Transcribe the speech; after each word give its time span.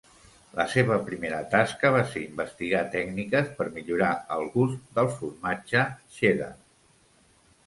La 0.59 0.63
seva 0.75 0.95
primera 1.09 1.41
tasca 1.51 1.91
va 1.95 1.99
ser 2.13 2.23
investigar 2.29 2.81
tècniques 2.95 3.53
per 3.61 3.69
millorar 3.77 4.09
el 4.37 4.47
gust 4.57 4.83
del 4.97 5.11
formatge 5.21 5.85
cheddar. 6.19 6.51